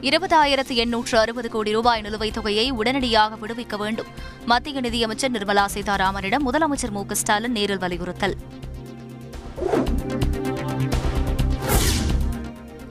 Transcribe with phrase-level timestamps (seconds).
[0.00, 4.06] இருபதாயிரத்து எண்ணூற்று அறுபது கோடி ரூபாய் நிலுவைத் தொகையை உடனடியாக விடுவிக்க வேண்டும்.
[4.44, 8.36] மத்திய நிதியமைச்சர் நிர்மலா சீதாராமனிடம் முதலமைச்சர் மு ஸ்டாலின் நேரில் வலியுறுத்தல்.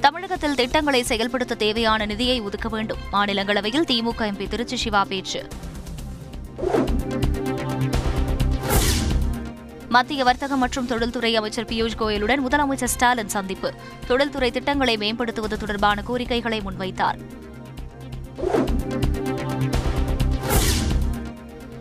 [0.02, 2.98] தமிழகத்தில் திட்டங்களை செயல்படுத்த தேவையான நிதியை ஒதுக்க வேண்டும்.
[3.12, 5.48] மாநிலங்களவையில் திமுக எம்பி திருச்சி சிவா பேச்சு.
[9.90, 13.74] மத்திய வர்த்தகம் மற்றும் தொழில்துறை அமைச்சர் பியூஷ் கோயலுடன் முதலமைச்சர் ஸ்டாலின் சந்திப்பு.
[14.08, 17.20] தொழில்துறை திட்டங்களை மேம்படுத்துவது தொடர்பான கோரிக்கைகளை முன்வைத்தார்.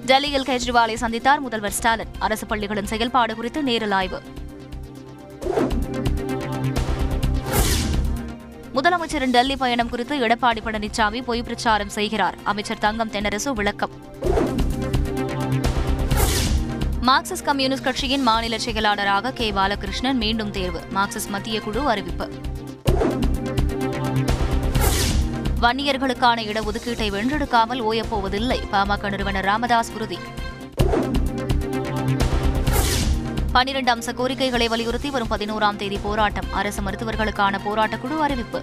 [0.07, 2.09] டெல்லியில் கெஜ்ரிவாலை சந்தித்தார் முதல்வர் ஸ்டாலின்.
[2.19, 4.23] அரசு பள்ளிகளின் செயல்பாடு குறித்து நேரில் ஆய்வு.
[8.75, 12.35] முதலமைச்சரின் டெல்லி பயணம் குறித்து எடப்பாடி பழனிசாமி பொய் பிரச்சாரம் செய்கிறார்.
[12.45, 13.91] அமைச்சர் தங்கம் தென்னரசு விளக்கம்.
[17.07, 19.53] மார்க்சிஸ்ட் கம்யூனிஸ்ட் கட்சியின் மாநில செயலாளராக கே.
[19.53, 20.81] பாலகிருஷ்ணன் மீண்டும் தேர்வு.
[20.95, 22.31] மார்க்சிஸ்ட் மத்திய குழு அறிவிப்பு.
[25.61, 28.59] வன்னியர்களுக்கான இடஒதுக்கீட்டை வென்றெடுக்காமல் ஓயப்போவதில்லை.
[28.73, 30.19] பாமக நிறுவனர் ராமதாஸ் உறுதி.
[33.53, 36.53] பனிரண்டு அம்ச கோரிக்கைகளை வலியுறுத்தி வரும் பதினோராம் தேதி போராட்டம்.
[36.53, 38.63] அரசு மருத்துவர்களுக்கான போராட்டக் குழு அறிவிப்பு.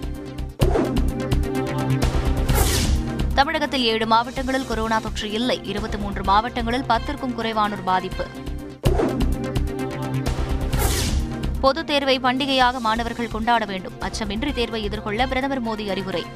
[3.34, 5.60] தமிழகத்தில் ஏழு மாவட்டங்களில் கொரோனா தொற்று இல்லை.
[5.64, 8.26] இருபத்தி மூன்று மாவட்டங்களில் பத்திற்கும் குறைவானோர் பாதிப்பு.
[11.60, 13.92] பொதுத் தேர்வை பண்டிகையாக மாணவர்கள் கொண்டாட வேண்டும்.
[14.00, 16.26] அச்சமின்றி தேர்வை எதிர்கொள்ள பிரதமர் மோடி அறிவுரை.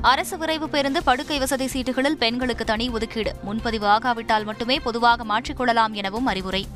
[0.00, 3.34] அரசு விரைவு பேருந்து படுக்கை வசதி சீட்டுகளில் பெண்களுக்கு தனி ஒதுக்கீடு.
[3.42, 6.66] முன்பதிவு ஆகாவிட்டால் மட்டுமே பொதுவாக மாற்றிக்கொள்ளலாம் எனவும் அறிவுரை.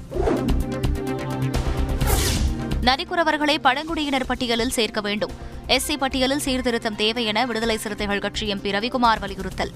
[2.81, 5.49] நரிக்குறவர்களை பழங்குடியினர் பட்டியலில் சேர்க்க வேண்டும்.
[5.75, 9.71] எஸ்சி பட்டியலில் சீர்திருத்தம் தேவை என விடுதலை சிறுத்தைகள் கட்சி எம்பி ரவிக்குமார் வலியுறுத்தல்.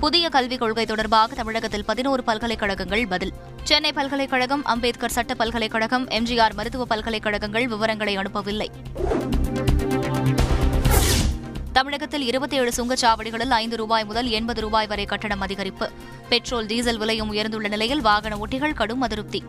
[0.00, 3.32] புதிய கல்விக் கொள்கை தொடர்பாக தமிழகத்தில் பதினோரு பல்கலைக்கழகங்கள் பதில்.
[3.62, 8.68] சென்னை பல்கலைக்கழகம் அம்பேத்கர் சட்ட பல்கலைக்கழகம் எம்ஜிஆர் மருத்துவ பல்கலைக்கழகங்கள் விவரங்களை அனுப்பவில்லை.
[11.72, 15.88] தமிழகத்தில் இருபத்தி ஏழு சுங்கச்சாவடிகளில் ஐந்து ரூபாய் முதல் எண்பது ரூபாய் வரை கட்டணம் அதிகரிப்பு.
[16.28, 19.42] பெட்ரோல் டீசல் விலையும் உயர்ந்துள்ள நிலையில் வாகன ஓட்டிகள் கடும் அதிருப்தி.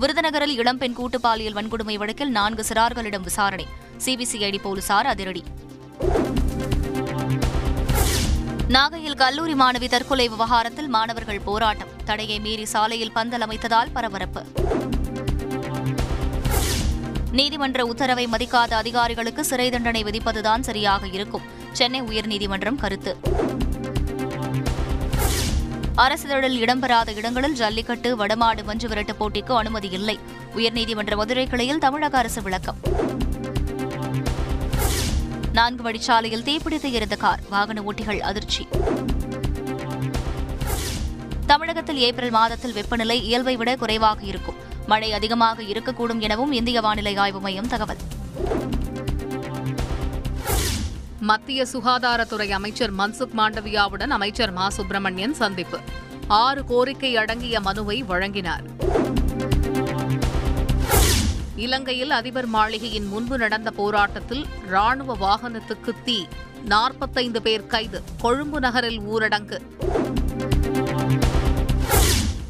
[0.00, 3.66] விருதுநகரில் இளம்பெண் கூட்டு பாலியல் வன்கொடுமை வழக்கில் நான்கு சிறார்களிடம் விசாரணை.
[4.04, 5.44] சிபிசிஐடி போலீசார் அதிரடி.
[8.68, 11.88] நாகையில் கல்லூரி மாணவி தற்கொலை விவகாரத்தில் மாணவர்கள் போராட்டம்.
[12.04, 14.46] தடையை மீறி சாலையில் பந்தல் அமைத்ததால் பரபரப்பு.
[17.32, 21.42] நீதிமன்ற உத்தரவை மதிக்காத அதிகாரிகளுக்கு சிறை தண்டனை விதிப்பதுதான் சரியாக இருக்கும்.
[21.72, 23.16] சென்னை உயர்நீதிமன்றம் கருத்து.
[26.02, 30.18] அரசிதழில் இடம்பெறாத இடங்களில் ஜல்லிக்கட்டு வடமாடு மஞ்சு விரட்டு போட்டிக்கு அனுமதி இல்லை.
[30.56, 32.78] உயர்நீதிமன்ற மதுரை கிளையில் தமிழக அரசு விளக்கம்.
[35.52, 38.68] நான்கு வழிச்சாலையில் தீப்பிடித்து இருந்த கார் வாகன ஓட்டிகள் அதிர்ச்சி.
[41.46, 44.54] தமிழகத்தில் ஏப்ரல் மாதத்தில் வெப்பநிலை இயல்பை விட குறைவாக இருக்கும்.
[44.86, 47.96] மழை அதிகமாக இருக்கக்கூடும் எனவும் இந்திய வானிலை ஆய்வு மையம் தகவல்.
[51.20, 54.68] மத்திய சுகாதாரத்துறை அமைச்சர் மன்சுக் மாண்டவியாவுடன் அமைச்சர் மா.
[54.68, 55.78] சுப்பிரமணியன் சந்திப்பு.
[56.26, 58.62] ஆறு கோரிக்கை அடங்கிய மனுவை வழங்கினார்.
[61.56, 66.26] இலங்கையில் அதிபர் மாளிகையின் முன்பு நடந்த போராட்டத்தில் ராணுவ வாகனத்துக்கு தீ
[66.64, 69.60] நாற்பத்தைந்து பேர் கைது கொழும்பு நகரில் ஊரடங்கு.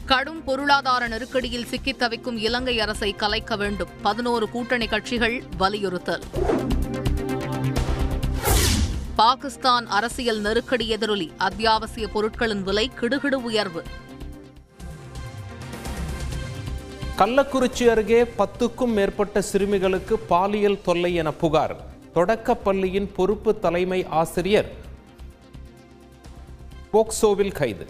[0.04, 6.22] கடும் பொருளாதார நெருக்கடியில் சிக்கித் தவிக்கும் இலங்கை அரசை கலைக்க வேண்டும் பதினோரு கூட்டணி கட்சிகள் வலியுறுத்தல்.
[9.18, 11.32] பாகிஸ்தான் அரசியல் நெருக்கடி எதிரொலி.
[11.36, 13.82] அத்தியாவசிய பொருட்களின் விலை கிடுகிடு உயர்வு.
[17.18, 21.76] கள்ளக்குறிச்சி அருகே பத்துக்கும் மேற்பட்ட சிறுமிகளுக்கு பாலியல் தொல்லை என புகார்.
[22.14, 24.72] தொடக்கப் பள்ளியின் பொறுப்பு தலைமை ஆசிரியர்.
[26.92, 27.86] போக்சோவில் கைது.